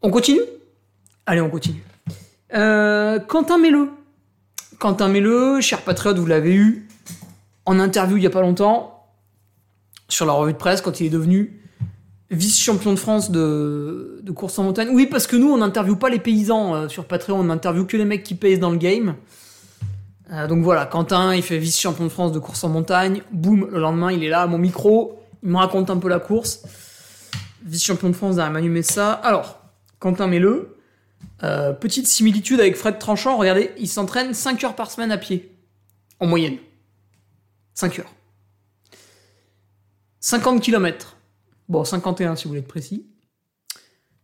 [0.00, 0.40] On continue?
[1.26, 1.82] Allez, on continue.
[2.54, 3.90] Euh, Quentin Melleux.
[4.78, 6.88] Quentin Melleux, cher patriote, vous l'avez eu
[7.64, 9.06] en interview il y a pas longtemps,
[10.08, 11.60] sur la revue de presse, quand il est devenu
[12.30, 14.88] vice-champion de France de, de, course en montagne.
[14.92, 17.96] Oui, parce que nous, on n'interviewe pas les paysans euh, sur Patreon, on n'interviewe que
[17.96, 19.14] les mecs qui pèsent dans le game.
[20.32, 23.22] Euh, donc voilà, Quentin, il fait vice-champion de France de course en montagne.
[23.32, 26.18] Boum, le lendemain, il est là à mon micro, il me raconte un peu la
[26.18, 26.62] course.
[27.64, 29.12] Vice-champion de France derrière Manu Messa.
[29.12, 29.60] Alors,
[29.98, 30.75] Quentin Melleux,
[31.42, 35.54] euh, petite similitude avec Fred Tranchant, regardez, il s'entraîne 5 heures par semaine à pied,
[36.20, 36.58] en moyenne.
[37.74, 38.14] 5 heures.
[40.20, 41.18] 50 km.
[41.68, 43.06] Bon, 51 si vous voulez être précis.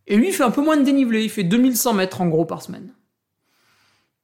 [0.07, 1.23] Et lui, il fait un peu moins de dénivelé.
[1.23, 2.93] Il fait 2100 mètres en gros par semaine.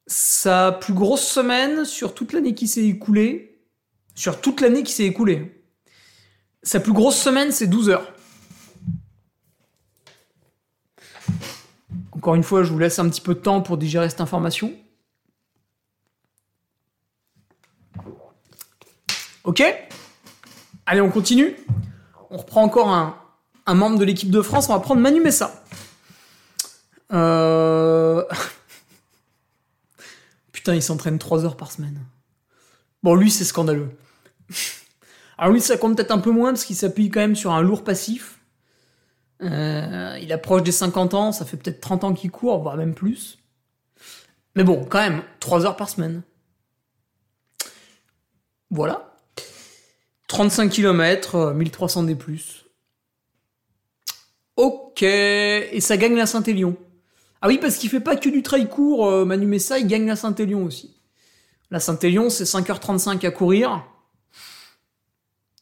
[0.06, 3.62] Sa plus grosse semaine sur toute l'année qui s'est écoulée.
[4.14, 5.64] Sur toute l'année qui s'est écoulée.
[6.62, 8.12] Sa plus grosse semaine, c'est 12 heures.
[12.20, 14.74] Encore une fois, je vous laisse un petit peu de temps pour digérer cette information.
[19.44, 19.62] Ok
[20.84, 21.56] Allez, on continue
[22.28, 25.64] on reprend encore un, membre de l'équipe de France, on va prendre Manu Messa.
[27.10, 28.22] Euh...
[30.52, 32.04] Putain, il s'entraîne 3 heures par semaine.
[33.02, 33.88] Bon, lui, c'est scandaleux.
[35.38, 37.62] Alors lui, ça compte peut-être un peu moins parce qu'il s'appuie quand même sur un
[37.62, 38.39] lourd passif.
[39.42, 42.94] Euh, il approche des 50 ans, ça fait peut-être 30 ans qu'il court, voire même
[42.94, 43.38] plus.
[44.54, 46.22] Mais bon, quand même, 3 heures par semaine.
[48.70, 49.14] Voilà.
[50.28, 52.16] 35 km, 1300 D+.
[54.56, 56.76] Ok, et ça gagne la Saint-Élion.
[57.42, 60.06] Ah oui, parce qu'il fait pas que du trail court, euh, Manu Messa, il gagne
[60.06, 61.00] la Saint-Élion aussi.
[61.70, 63.84] La Saint-Élion, c'est 5h35 à courir.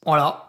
[0.05, 0.48] Voilà.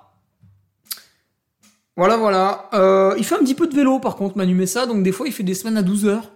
[2.00, 2.70] Voilà, voilà.
[2.74, 5.28] Euh, il fait un petit peu de vélo, par contre, Manu Messa, donc des fois,
[5.28, 6.32] il fait des semaines à 12 heures.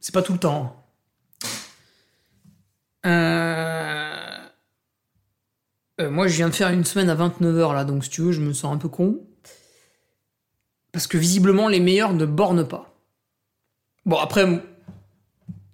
[0.00, 0.86] C'est pas tout le temps.
[3.04, 4.38] Euh...
[6.00, 8.22] Euh, moi, je viens de faire une semaine à 29 heures là, donc si tu
[8.22, 9.20] veux, je me sens un peu con.
[10.92, 12.96] Parce que visiblement, les meilleurs ne bornent pas.
[14.06, 14.46] Bon, après,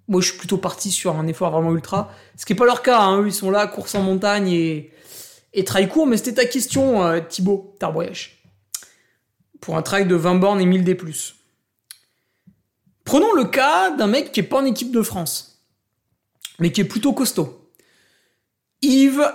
[0.09, 2.11] moi, je suis plutôt parti sur un effort vraiment ultra.
[2.35, 3.23] Ce qui n'est pas leur cas, hein.
[3.23, 4.91] eux, ils sont là, course en montagne et,
[5.53, 8.40] et trail court, mais c'était ta question, Thibaut Tarboyèche.
[9.61, 10.97] Pour un trail de 20 bornes et 1000 D+.
[13.05, 15.65] Prenons le cas d'un mec qui est pas en équipe de France,
[16.59, 17.71] mais qui est plutôt costaud.
[18.83, 19.31] Yves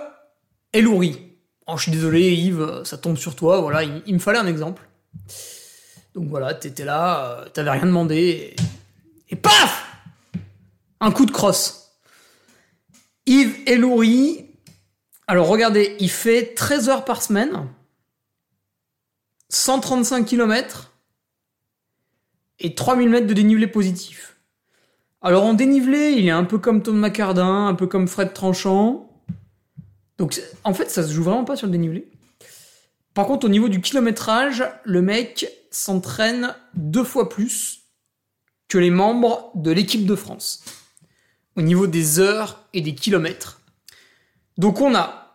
[0.72, 1.18] Elouri.
[1.66, 3.60] Oh, je suis désolé, Yves, ça tombe sur toi.
[3.60, 4.88] Voilà, il, me fallait un exemple.
[6.14, 8.54] Donc voilà, t'étais là, euh, t'avais rien demandé.
[9.28, 9.84] Et, paf
[11.00, 11.92] Un coup de crosse.
[13.26, 14.46] Yves Elouri.
[15.26, 17.68] Alors regardez, il fait 13 heures par semaine,
[19.48, 20.92] 135 km
[22.58, 24.36] et 3000 mètres de dénivelé positif.
[25.22, 29.10] Alors en dénivelé, il est un peu comme Tom McCardin, un peu comme Fred Tranchant.
[30.18, 32.10] Donc en fait, ça se joue vraiment pas sur le dénivelé.
[33.14, 37.86] Par contre, au niveau du kilométrage, le mec s'entraîne deux fois plus
[38.68, 40.62] que les membres de l'équipe de France.
[41.56, 43.60] Au niveau des heures et des kilomètres.
[44.58, 45.25] Donc on a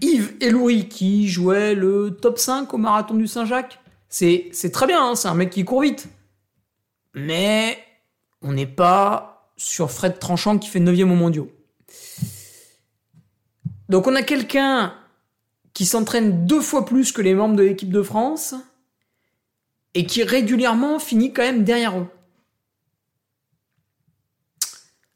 [0.00, 3.80] Yves Elouri qui jouait le top 5 au marathon du Saint-Jacques.
[4.08, 6.08] C'est, très bien, hein, c'est un mec qui court vite.
[7.14, 7.78] Mais
[8.42, 11.50] on n'est pas sur Fred Tranchant qui fait 9 au mondiaux.
[13.88, 14.94] Donc on a quelqu'un
[15.72, 18.54] qui s'entraîne deux fois plus que les membres de l'équipe de France
[19.94, 22.08] et qui régulièrement finit quand même derrière eux.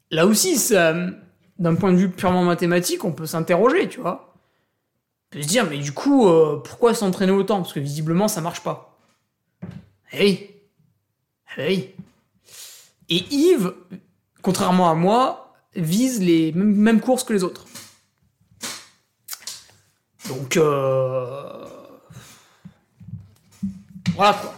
[0.09, 4.30] Là aussi, d'un point de vue purement mathématique, on peut s'interroger, tu vois.
[5.31, 7.61] Peut se dire, mais du coup, euh, pourquoi s'entraîner autant?
[7.61, 8.99] Parce que visiblement, ça marche pas.
[10.11, 10.49] Eh oui.
[11.57, 11.89] Eh oui.
[13.07, 13.73] Et Yves,
[14.41, 17.65] contrairement à moi, vise les mêmes courses que les autres.
[20.27, 21.65] Donc, euh...
[24.15, 24.53] voilà quoi.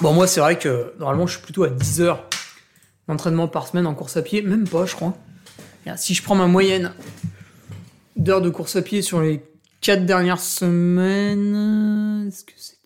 [0.00, 2.22] Bon, moi, c'est vrai que normalement, je suis plutôt à 10 heures
[3.08, 5.16] d'entraînement par semaine en course à pied, même pas, je crois.
[5.96, 6.92] Si je prends ma moyenne
[8.16, 9.42] d'heures de course à pied sur les
[9.80, 12.26] quatre dernières semaines.
[12.28, 12.76] Est-ce que c'était.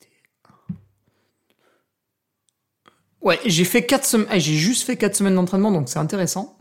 [3.23, 4.29] Ouais, j'ai fait quatre semaines.
[4.31, 6.59] ah, j'ai juste fait quatre semaines d'entraînement, donc c'est intéressant.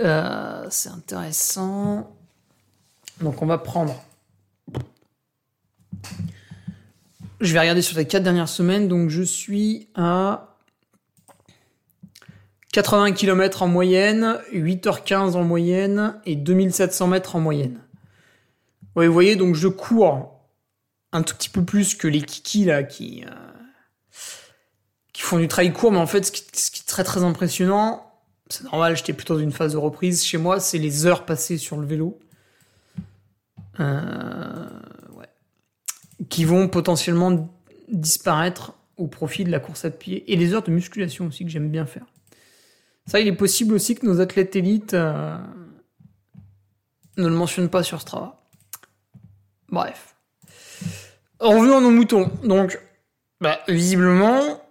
[0.00, 2.16] Euh, c'est intéressant.
[3.20, 4.00] Donc on va prendre.
[7.40, 10.53] Je vais regarder sur les quatre dernières semaines, donc je suis à
[12.74, 17.78] 80 km en moyenne, 8h15 en moyenne et 2700 mètres en moyenne.
[18.96, 20.40] Vous voyez, donc je cours
[21.12, 23.30] un tout petit peu plus que les kikis là qui, euh,
[25.12, 26.40] qui font du trail court, mais en fait, ce qui,
[26.80, 28.12] est très très impressionnant,
[28.50, 31.58] c'est normal, j'étais plutôt dans une phase de reprise chez moi, c'est les heures passées
[31.58, 32.18] sur le vélo.
[33.78, 34.68] Euh.
[36.28, 37.48] Qui vont potentiellement
[37.86, 41.50] disparaître au profit de la course à pied et les heures de musculation aussi que
[41.52, 42.06] j'aime bien faire.
[43.06, 45.36] Ça, il est possible aussi que nos athlètes élites euh,
[47.16, 48.42] ne le mentionnent pas sur Strava.
[49.68, 50.16] Bref.
[51.40, 52.30] Revenons à nos moutons.
[52.44, 52.78] Donc,
[53.40, 54.62] bah, visiblement,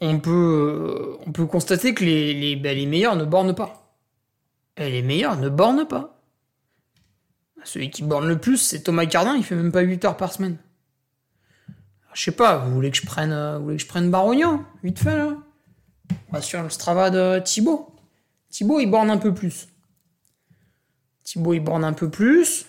[0.00, 3.96] on peut, euh, on peut constater que les, les, bah, les meilleurs ne bornent pas.
[4.76, 6.18] Et les meilleurs ne bornent pas.
[7.64, 10.32] Celui qui borne le plus, c'est Thomas Cardin, il fait même pas 8 heures par
[10.32, 10.56] semaine.
[12.14, 14.64] Je sais pas, vous voulez que je prenne, euh, vous voulez que je prenne Barognan
[14.82, 15.36] Vite fait, là?
[16.30, 17.94] Va sur le Strava de Thibaut.
[18.50, 19.68] Thibaut, il borne un peu plus.
[21.24, 22.66] Thibaut, il borne un peu plus.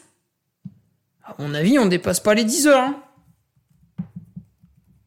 [1.24, 2.90] À mon avis, on dépasse pas les 10 heures.
[2.90, 3.04] hein.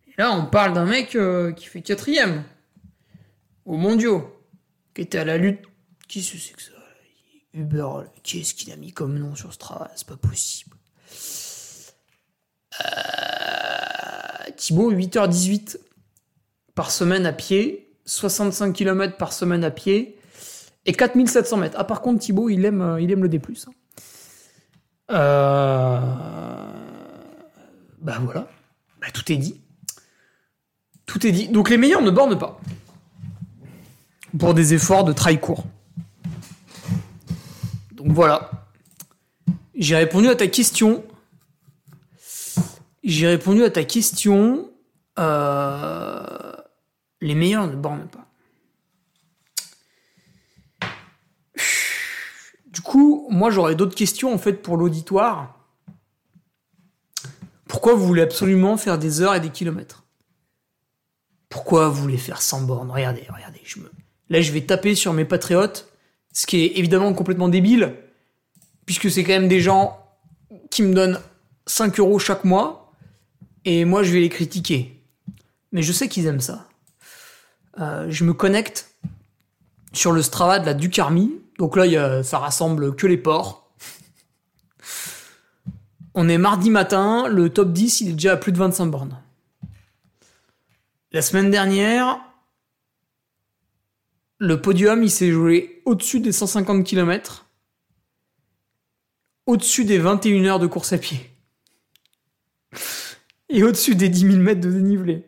[0.09, 2.45] Et là, on parle d'un mec euh, qui fait quatrième.
[3.65, 4.33] Au mondiaux.
[4.95, 5.61] Qui était à la lutte.
[6.09, 6.71] Qui se c'est que ça
[7.57, 7.89] Uber,
[8.23, 9.91] qu'est-ce qu'il a mis comme nom sur Strava?
[9.97, 10.77] C'est pas possible.
[12.85, 15.79] Euh, Thibaut, 8h18
[16.75, 20.17] par semaine à pied, 65 km par semaine à pied
[20.87, 21.77] et 4700 mètres.
[21.79, 23.41] Ah, par contre, Thibaut, il aime, euh, il aime le D.
[23.45, 23.71] hein.
[25.11, 26.01] Euh...
[28.01, 28.49] Bah voilà.
[29.01, 29.61] Bah, tout est dit.
[31.07, 31.49] Tout est dit.
[31.49, 32.61] Donc les meilleurs ne bornent pas.
[34.39, 35.65] Pour des efforts de trail court.
[37.93, 38.51] Donc voilà.
[39.75, 41.05] J'ai répondu à ta question.
[43.03, 44.71] J'ai répondu à ta question.
[45.19, 46.16] Euh,
[47.21, 48.27] Les meilleurs ne bornent pas.
[52.67, 55.59] Du coup, moi j'aurais d'autres questions en fait pour l'auditoire.
[57.67, 60.05] Pourquoi vous voulez absolument faire des heures et des kilomètres?
[61.49, 62.91] Pourquoi vous voulez faire 100 bornes?
[62.91, 63.63] Regardez, regardez,
[64.29, 65.91] là je vais taper sur mes patriotes,
[66.33, 67.97] ce qui est évidemment complètement débile,
[68.85, 69.99] puisque c'est quand même des gens
[70.71, 71.21] qui me donnent
[71.67, 72.93] 5 euros chaque mois,
[73.65, 75.03] et moi je vais les critiquer.
[75.73, 76.69] Mais je sais qu'ils aiment ça.
[77.79, 78.95] Euh, je me connecte
[79.93, 83.71] sur le Strava de la Ducarmi, donc là ça rassemble que les ports.
[86.15, 89.21] On est mardi matin, le top 10 il est déjà à plus de 25 bornes.
[91.13, 92.19] La semaine dernière,
[94.39, 97.47] le podium il s'est joué au-dessus des 150 km,
[99.45, 101.31] au-dessus des 21 heures de course à pied
[103.51, 105.27] et au-dessus des 10 000 mètres de dénivelé.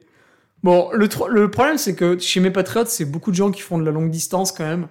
[0.63, 1.09] Bon, le,
[1.51, 4.11] problème c'est que chez mes patriotes, c'est beaucoup de gens qui font de la longue
[4.11, 4.89] distance quand même.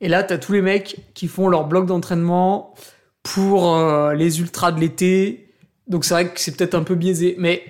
[0.00, 2.74] Et là, t'as tous les mecs qui font leur bloc d'entraînement
[3.22, 5.54] pour euh, les ultras de l'été.
[5.86, 7.36] Donc c'est vrai que c'est peut-être un peu biaisé.
[7.38, 7.64] Mais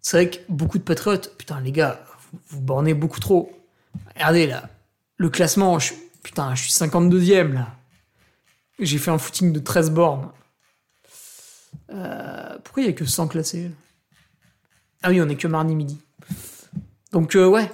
[0.00, 2.04] c'est vrai que beaucoup de patriotes, putain les gars,
[2.48, 3.52] vous, bornez beaucoup trop.
[4.14, 4.68] Regardez là,
[5.16, 7.68] le classement, je, putain, je suis 52e là.
[8.80, 10.30] J'ai fait un footing de 13 bornes.
[11.90, 13.70] Euh, pourquoi il y a que 100 classés
[15.02, 16.00] Ah oui, on est que mardi midi.
[17.14, 17.70] Donc euh, ouais,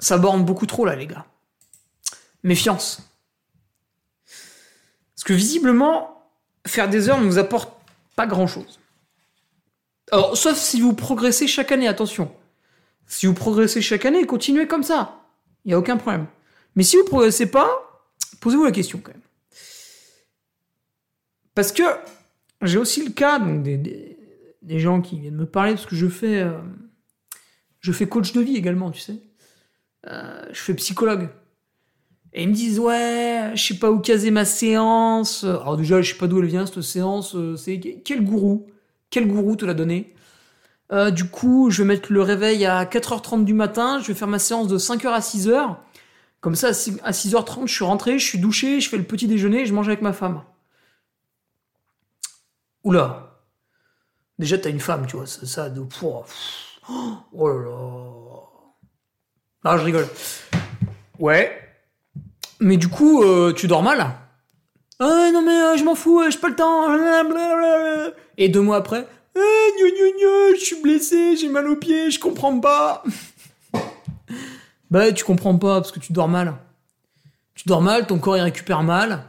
[0.00, 1.26] ça borne beaucoup trop là les gars.
[2.42, 3.08] Méfiance.
[5.14, 6.28] Parce que visiblement,
[6.66, 7.72] faire des heures ne vous apporte
[8.16, 8.80] pas grand-chose.
[10.10, 12.34] Alors, sauf si vous progressez chaque année, attention.
[13.06, 15.20] Si vous progressez chaque année, continuez comme ça.
[15.64, 16.26] Il n'y a aucun problème.
[16.74, 17.70] Mais si vous progressez pas,
[18.40, 19.22] posez-vous la question quand même.
[21.54, 21.84] Parce que
[22.62, 26.42] j'ai aussi le cas donc, des, gens qui viennent me parler, parce que je fais,
[26.42, 26.58] euh,
[27.86, 29.22] je fais coach de vie également, tu sais.
[30.08, 31.28] Euh, je fais psychologue.
[32.32, 35.44] Et ils me disent, ouais, je sais pas où caser ma séance.
[35.44, 37.34] Alors déjà, je sais pas d'où elle vient, cette séance.
[37.36, 38.66] euh, C'est quel gourou
[39.10, 40.14] Quel gourou te l'a donné
[40.92, 44.00] Euh, Du coup, je vais mettre le réveil à 4h30 du matin.
[44.02, 45.76] Je vais faire ma séance de 5h à 6h.
[46.40, 49.04] Comme ça, à 6 à 6h30, je suis rentré, je suis douché, je fais le
[49.04, 50.42] petit déjeuner et je mange avec ma femme.
[52.84, 53.40] Oula.
[54.38, 56.26] Déjà, t'as une femme, tu vois, ça, ça de pour.
[56.88, 57.72] Oh là là.
[59.64, 60.08] Non, je rigole.
[61.18, 61.60] Ouais.
[62.60, 64.14] Mais du coup, euh, tu dors mal.
[64.98, 66.86] Ah non mais euh, je m'en fous, euh, j'ai pas le temps.
[68.38, 73.02] Et deux mois après, gna, je suis blessé, j'ai mal aux pieds, je comprends pas.
[74.90, 76.54] bah tu comprends pas parce que tu dors mal.
[77.54, 79.24] Tu dors mal, ton corps il récupère mal.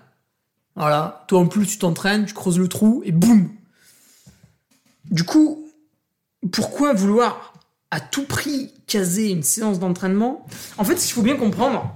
[0.75, 1.25] Voilà.
[1.27, 3.49] Toi en plus tu t'entraînes, tu creuses le trou et boum.
[5.11, 5.66] Du coup,
[6.51, 7.53] pourquoi vouloir
[7.91, 10.45] à tout prix caser une séance d'entraînement?
[10.77, 11.93] En fait, ce qu'il faut bien comprendre,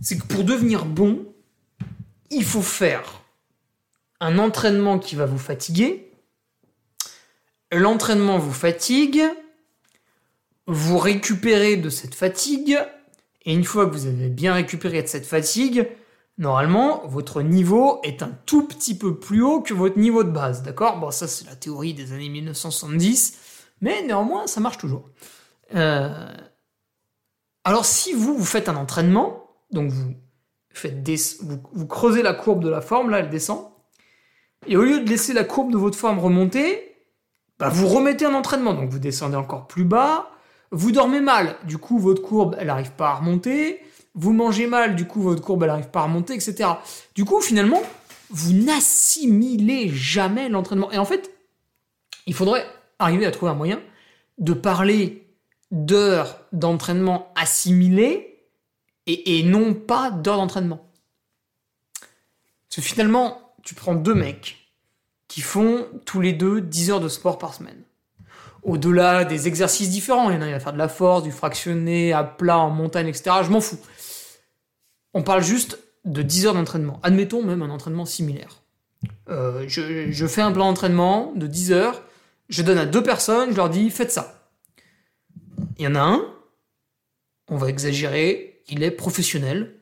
[0.00, 1.26] c'est que pour devenir bon,
[2.30, 3.22] il faut faire
[4.20, 6.10] un entraînement qui va vous fatiguer.
[7.72, 9.22] L'entraînement vous fatigue,
[10.66, 12.78] vous récupérez de cette fatigue,
[13.44, 15.88] et une fois que vous avez bien récupéré de cette fatigue,
[16.38, 20.62] normalement, votre niveau est un tout petit peu plus haut que votre niveau de base,
[20.62, 20.98] d'accord?
[20.98, 23.38] Bon, ça c'est la théorie des années 1970,
[23.80, 25.08] mais néanmoins, ça marche toujours.
[25.74, 26.28] Euh,
[27.64, 30.14] Alors si vous, vous faites un entraînement, donc vous,
[30.72, 31.16] faites des...
[31.42, 33.68] vous, vous creusez la courbe de la forme, là, elle descend,
[34.66, 36.96] et au lieu de laisser la courbe de votre forme remonter,
[37.58, 40.30] bah, vous remettez un entraînement, donc vous descendez encore plus bas,
[40.70, 43.80] vous dormez mal, du coup votre courbe elle n'arrive pas à remonter,
[44.14, 46.70] vous mangez mal, du coup votre courbe n'arrive pas à remonter, etc.
[47.14, 47.82] Du coup finalement,
[48.30, 50.90] vous n'assimilez jamais l'entraînement.
[50.92, 51.30] Et en fait,
[52.26, 52.66] il faudrait
[52.98, 53.80] arriver à trouver un moyen
[54.38, 55.26] de parler
[55.70, 58.44] d'heures d'entraînement assimilées
[59.06, 60.86] et, et non pas d'heures d'entraînement.
[62.68, 64.70] Parce que finalement, tu prends deux mecs
[65.28, 67.82] qui font tous les deux 10 heures de sport par semaine
[68.62, 70.30] au-delà des exercices différents.
[70.30, 72.70] Il y en a, il va faire de la force, du fractionné, à plat, en
[72.70, 73.36] montagne, etc.
[73.42, 73.78] Je m'en fous.
[75.14, 77.00] On parle juste de 10 heures d'entraînement.
[77.02, 78.62] Admettons même un entraînement similaire.
[79.28, 82.02] Euh, je, je fais un plan d'entraînement de 10 heures,
[82.48, 84.50] je donne à deux personnes, je leur dis faites ça.
[85.78, 86.24] Il y en a un,
[87.48, 89.74] on va exagérer, il est professionnel,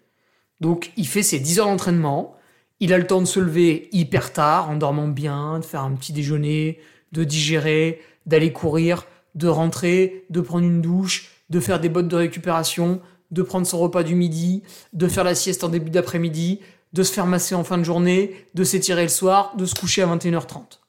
[0.61, 2.37] donc il fait ses 10 heures d'entraînement,
[2.81, 5.93] il a le temps de se lever hyper tard, en dormant bien, de faire un
[5.93, 6.81] petit déjeuner,
[7.12, 12.16] de digérer, d'aller courir, de rentrer, de prendre une douche, de faire des bottes de
[12.16, 14.62] récupération, de prendre son repas du midi,
[14.93, 16.61] de faire la sieste en début d'après-midi,
[16.93, 20.03] de se faire masser en fin de journée, de s'étirer le soir, de se coucher
[20.03, 20.81] à 21h30.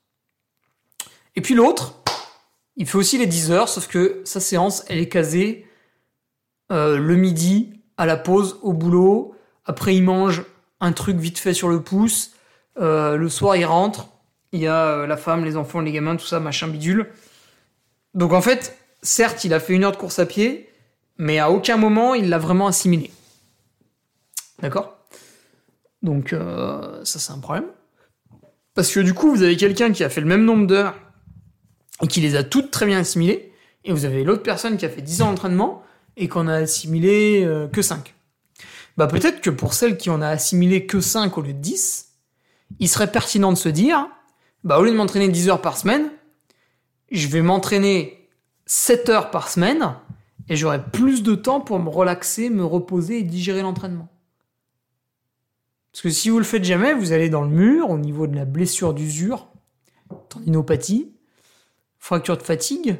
[1.36, 2.02] Et puis l'autre,
[2.78, 5.68] il fait aussi les 10 heures, sauf que sa séance, elle est casée
[6.72, 9.36] euh, le midi, à la pause, au boulot.
[9.66, 10.44] Après, il mange
[10.80, 12.32] un truc vite fait sur le pouce.
[12.80, 14.08] Euh, le soir, il rentre.
[14.54, 17.10] Il y a euh, la femme, les enfants, les gamins, tout ça, machin bidule.
[18.14, 20.70] Donc en fait, certes, il a fait une heure de course à pied,
[21.22, 23.12] mais à aucun moment il l'a vraiment assimilé.
[24.60, 24.98] D'accord?
[26.02, 27.68] Donc euh, ça c'est un problème.
[28.74, 30.96] Parce que du coup, vous avez quelqu'un qui a fait le même nombre d'heures
[32.02, 33.54] et qui les a toutes très bien assimilées,
[33.86, 35.84] et vous avez l'autre personne qui a fait 10 ans d'entraînement
[36.18, 38.16] et qu'on a assimilé euh, que 5.
[38.98, 42.10] Bah peut-être que pour celle qui en a assimilé que 5 au lieu de 10,
[42.80, 44.08] il serait pertinent de se dire,
[44.64, 46.10] bah au lieu de m'entraîner 10 heures par semaine,
[47.12, 48.28] je vais m'entraîner
[48.66, 49.94] 7 heures par semaine
[50.52, 54.10] et j'aurai plus de temps pour me relaxer, me reposer et digérer l'entraînement.
[55.94, 58.36] Parce que si vous le faites jamais, vous allez dans le mur au niveau de
[58.36, 59.48] la blessure d'usure,
[60.28, 61.10] tendinopathie,
[62.00, 62.98] fracture de fatigue.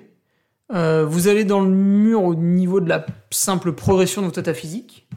[0.72, 4.54] Euh, vous allez dans le mur au niveau de la simple progression de votre état
[4.54, 5.10] physique.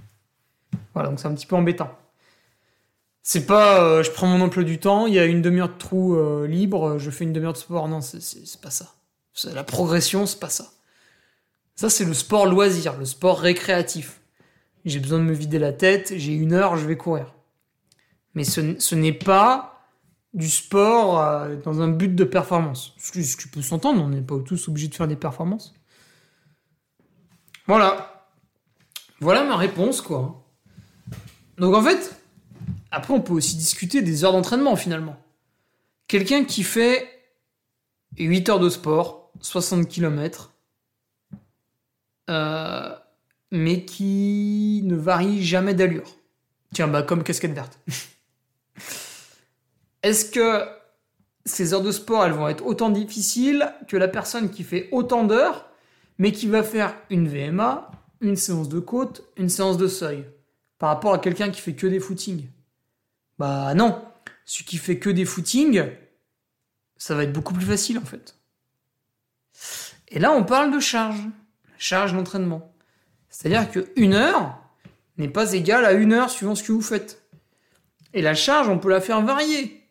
[0.92, 1.97] Voilà, donc c'est un petit peu embêtant.
[3.23, 5.79] C'est pas euh, je prends mon emploi du temps, il y a une demi-heure de
[5.79, 7.87] trou euh, libre, je fais une demi-heure de sport.
[7.87, 8.92] Non, c'est- pas ça.
[9.55, 10.73] La progression, c'est pas ça.
[11.77, 14.21] Ça, c'est le sport loisir, le sport récréatif.
[14.85, 17.35] J'ai besoin de me vider la tête, j'ai une heure, je vais courir.
[18.35, 19.87] Mais ce, n'est pas
[20.35, 22.95] du sport euh, dans un but de performance.
[22.99, 25.75] Ce ce qui peut s'entendre, on n'est pas tous obligés de faire des performances.
[27.67, 28.29] Voilà.
[29.21, 30.45] Voilà ma réponse, quoi.
[31.57, 32.21] Donc en fait,
[32.91, 35.17] après on peut aussi discuter des heures d'entraînement finalement.
[36.09, 37.09] Quelqu'un qui fait
[38.18, 40.53] 8 heures de sport, 60 km,
[42.31, 42.95] euh,
[43.51, 46.16] mais qui ne varie jamais d'allure.
[46.72, 47.79] Tiens, bah comme casquette verte.
[50.03, 50.66] Est-ce que
[51.45, 55.25] ces heures de sport, elles vont être autant difficiles que la personne qui fait autant
[55.25, 55.68] d'heures,
[56.18, 60.25] mais qui va faire une VMA, une séance de côte, une séance de seuil,
[60.79, 62.49] par rapport à quelqu'un qui fait que des footings?
[63.39, 64.03] Bah non.
[64.45, 65.85] Celui qui fait que des footings,
[66.97, 68.37] ça va être beaucoup plus facile en fait.
[70.09, 71.20] Et là, on parle de charge,
[71.79, 72.72] charge d'entraînement.
[73.29, 74.59] C'est-à-dire que une heure
[75.18, 77.22] n'est pas égale à une heure suivant ce que vous faites.
[78.12, 79.83] Et la charge, on peut la faire varier.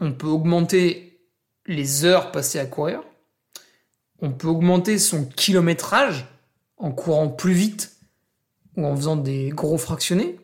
[0.00, 1.20] On peut augmenter
[1.66, 3.02] les heures passées à courir.
[4.20, 6.26] On peut augmenter son kilométrage
[6.76, 7.96] en courant plus vite
[8.76, 10.36] ou en faisant des gros fractionnés.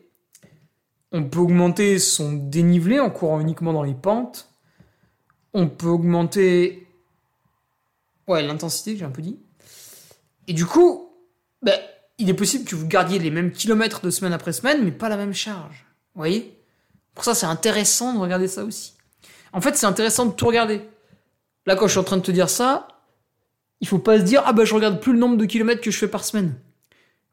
[1.11, 4.49] On peut augmenter son dénivelé en courant uniquement dans les pentes.
[5.53, 6.87] On peut augmenter
[8.27, 9.39] ouais, l'intensité, j'ai un peu dit.
[10.47, 11.11] Et du coup,
[11.61, 11.77] ben,
[12.17, 15.09] il est possible que vous gardiez les mêmes kilomètres de semaine après semaine, mais pas
[15.09, 15.85] la même charge.
[16.15, 16.57] Vous voyez?
[17.13, 18.93] Pour ça, c'est intéressant de regarder ça aussi.
[19.53, 20.81] En fait, c'est intéressant de tout regarder.
[21.65, 22.87] Là, quand je suis en train de te dire ça,
[23.81, 25.91] il faut pas se dire ah bah je regarde plus le nombre de kilomètres que
[25.91, 26.55] je fais par semaine.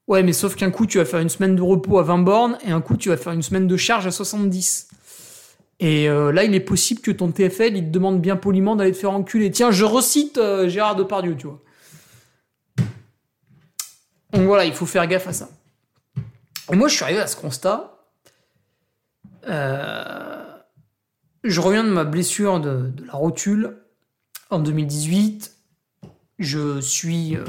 [0.07, 2.59] Ouais, mais sauf qu'un coup tu vas faire une semaine de repos à 20 bornes
[2.67, 4.89] et un coup tu vas faire une semaine de charge à 70.
[5.81, 8.93] Et euh, là, il est possible que ton TFL il te demande bien poliment d'aller
[8.93, 9.51] te faire enculer.
[9.51, 11.61] Tiens, je recite euh, Gérard Depardieu, tu vois.
[14.35, 15.49] Donc voilà, il faut faire gaffe à ça.
[16.73, 17.99] Et moi, je suis arrivé à ce constat.
[19.49, 20.45] Euh,
[21.45, 23.77] je reviens de ma blessure de, la rotule
[24.51, 25.55] en 2018.
[26.41, 27.45] Je suis euh,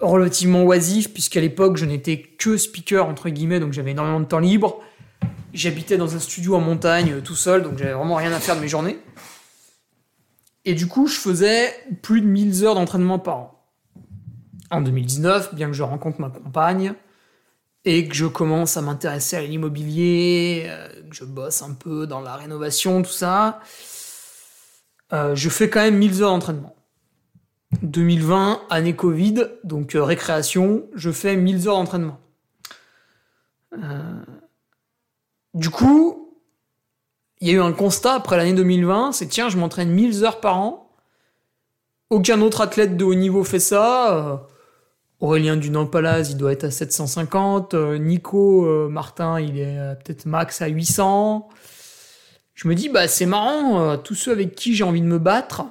[0.00, 4.40] relativement oisif, puisqu'à l'époque, je n'étais que speaker, entre guillemets, donc j'avais énormément de temps
[4.40, 4.80] libre.
[5.54, 8.62] J'habitais dans un studio en montagne, tout seul, donc j'avais vraiment rien à faire de
[8.62, 8.98] mes journées.
[10.64, 13.51] Et du coup, je faisais plus de 1000 heures d'entraînement par an
[14.72, 16.94] en 2019, bien que je rencontre ma compagne
[17.84, 22.20] et que je commence à m'intéresser à l'immobilier, euh, que je bosse un peu dans
[22.20, 23.60] la rénovation, tout ça,
[25.12, 26.74] euh, je fais quand même 1000 heures d'entraînement.
[27.82, 32.18] 2020, année Covid, donc euh, récréation, je fais 1000 heures d'entraînement.
[35.54, 36.38] du coup,
[37.40, 40.40] il y a eu un constat après l'année 2020, c'est tiens, je m'entraîne 1000 heures
[40.40, 40.90] par an.
[42.10, 44.46] Aucun autre athlète de haut niveau fait ça.
[45.22, 47.74] Aurélien Dunampalaz, il doit être à 750.
[47.74, 51.48] Euh, Nico euh, Martin, il est peut-être max à 800.
[52.54, 55.20] Je me dis, bah c'est marrant, euh, tous ceux avec qui j'ai envie de me
[55.20, 55.62] battre,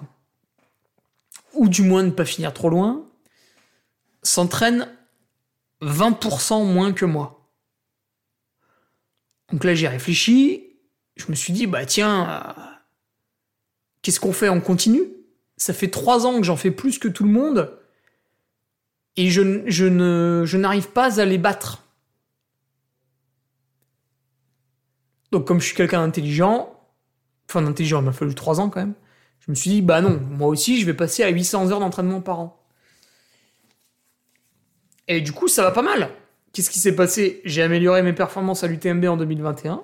[1.53, 3.05] ou du moins ne pas finir trop loin,
[4.23, 4.87] s'entraînent
[5.81, 7.51] 20% moins que moi.
[9.51, 10.77] Donc là, j'ai réfléchi.
[11.17, 12.55] Je me suis dit, bah tiens,
[14.01, 14.47] qu'est-ce qu'on fait?
[14.47, 15.03] On continue?
[15.57, 17.80] Ça fait trois ans que j'en fais plus que tout le monde
[19.17, 21.83] et je, ne, je n'arrive pas à les battre.
[25.31, 26.77] Donc comme je suis quelqu'un d'intelligent,
[27.49, 28.95] enfin d'intelligent, il m'a fallu 3 ans quand même,
[29.39, 32.21] je me suis dit, bah non, moi aussi je vais passer à 800 heures d'entraînement
[32.21, 32.57] par an.
[35.07, 36.09] Et du coup, ça va pas mal.
[36.53, 37.41] Qu'est-ce qui s'est passé?
[37.43, 39.83] J'ai amélioré mes performances à l'UTMB en 2021,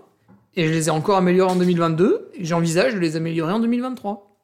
[0.55, 4.37] et je les ai encore améliorées en 2022, et j'envisage de les améliorer en 2023.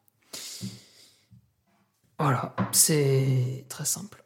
[2.20, 4.23] Voilà, c'est très simple.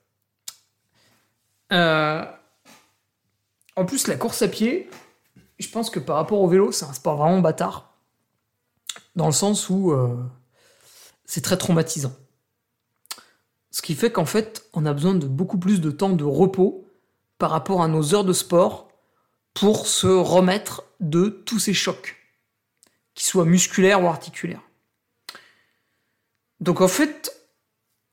[1.73, 2.25] Euh,
[3.75, 4.89] en plus, la course à pied,
[5.59, 7.93] je pense que par rapport au vélo, c'est un sport vraiment bâtard.
[9.15, 10.15] Dans le sens où euh,
[11.25, 12.13] c'est très traumatisant.
[13.71, 16.87] Ce qui fait qu'en fait, on a besoin de beaucoup plus de temps de repos
[17.37, 18.89] par rapport à nos heures de sport
[19.53, 22.15] pour se remettre de tous ces chocs,
[23.13, 24.61] qu'ils soient musculaires ou articulaires.
[26.59, 27.47] Donc en fait,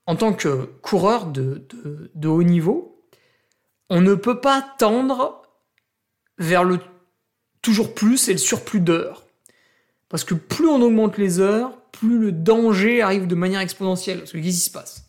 [0.06, 1.66] en tant que coureur de,
[2.14, 2.93] de haut niveau,
[3.90, 5.42] on ne peut pas tendre
[6.38, 6.78] vers le
[7.62, 9.24] toujours plus et le surplus d'heures.
[10.08, 14.18] Parce que plus on augmente les heures, plus le danger arrive de manière exponentielle.
[14.18, 15.06] Parce que qu'est-ce qui se passe?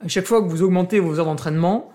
[0.00, 1.92] À chaque fois que vous augmentez vos heures d'entraînement,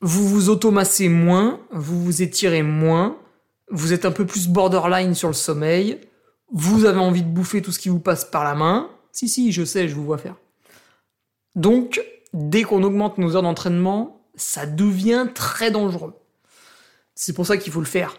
[0.00, 3.18] vous vous automassez moins, vous vous étirez moins,
[3.70, 6.00] vous êtes un peu plus borderline sur le sommeil,
[6.52, 8.88] vous avez envie de bouffer tout ce qui vous passe par la main.
[9.12, 10.36] Si, si, je sais, je vous vois faire.
[11.54, 12.00] Donc,
[12.32, 16.14] dès qu'on augmente nos heures d'entraînement, ça devient très dangereux.
[17.14, 18.16] C'est pour ça qu'il faut le faire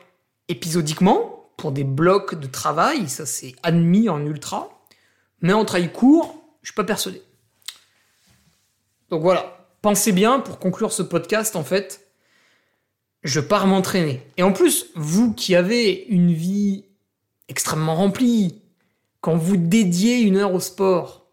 [0.48, 4.84] épisodiquement, pour des blocs de travail, ça c'est admis en ultra,
[5.42, 7.22] mais en trail court, je suis pas persuadé.
[9.10, 12.08] Donc voilà, pensez bien pour conclure ce podcast en fait,
[13.24, 14.24] je pars m'entraîner.
[14.38, 16.86] Et en plus, vous qui avez une vie
[17.48, 18.62] extrêmement remplie,
[19.20, 21.28] quand vous dédiez une heure au sport,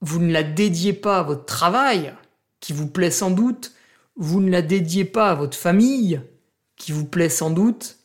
[0.00, 2.14] vous ne la dédiez pas à votre travail,
[2.60, 3.72] qui vous plaît sans doute,
[4.18, 6.20] vous ne la dédiez pas à votre famille,
[6.76, 7.96] qui vous plaît sans doute,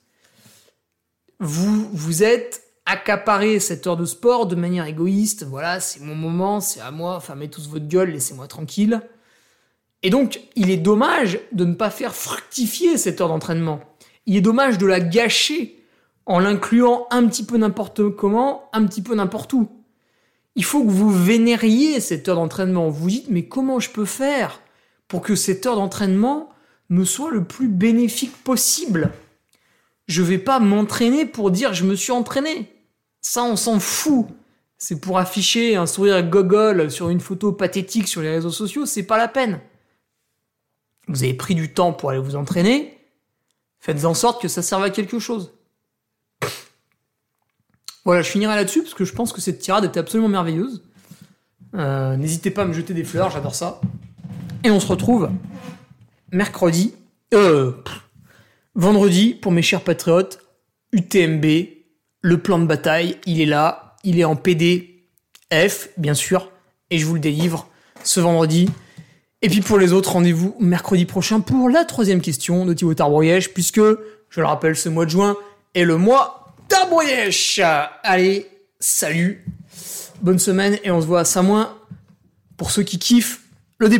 [1.40, 5.44] vous vous êtes accaparé cette heure de sport de manière égoïste.
[5.44, 9.02] Voilà, c'est mon moment, c'est à moi, fermez tous votre gueule, laissez-moi tranquille.
[10.04, 13.80] Et donc, il est dommage de ne pas faire fructifier cette heure d'entraînement.
[14.26, 15.80] Il est dommage de la gâcher
[16.26, 19.70] en l'incluant un petit peu n'importe comment, un petit peu n'importe où.
[20.56, 22.90] Il faut que vous vénériez cette heure d'entraînement.
[22.90, 24.62] Vous vous dites, mais comment je peux faire?
[25.08, 26.50] Pour que cette heure d'entraînement
[26.90, 29.12] me soit le plus bénéfique possible.
[30.08, 32.70] Je vais pas m'entraîner pour dire je me suis entraîné.
[33.22, 34.28] Ça, on s'en fout.
[34.78, 39.04] C'est pour afficher un sourire gogol sur une photo pathétique sur les réseaux sociaux, c'est
[39.04, 39.62] pas la peine.
[41.08, 42.98] Vous avez pris du temps pour aller vous entraîner,
[43.80, 45.54] faites en sorte que ça serve à quelque chose.
[48.06, 50.84] Voilà, je finirai là-dessus parce que je pense que cette tirade était absolument merveilleuse.
[51.76, 53.80] Euh, N'hésitez pas à me jeter des fleurs, j'adore ça.
[54.64, 55.30] Et on se retrouve
[56.32, 56.94] mercredi,
[57.34, 57.74] euh,
[58.76, 60.40] vendredi pour mes chers patriotes,
[60.94, 61.46] UTMB,
[62.22, 66.50] le plan de bataille, il est là, il est en PDF, bien sûr,
[66.90, 67.68] et je vous le délivre
[68.04, 68.70] ce vendredi.
[69.42, 73.54] Et puis pour les autres, rendez-vous mercredi prochain pour la troisième question de Thibaut Tarboyèche,
[73.54, 75.36] puisque, je le rappelle, ce mois de juin
[75.76, 77.60] est le mois Tarboyèche.
[78.04, 78.48] Allez,
[78.80, 79.46] salut,
[80.22, 81.78] bonne semaine, et on se voit à Samoin
[82.56, 83.42] pour ceux qui kiffent
[83.78, 84.00] le D+.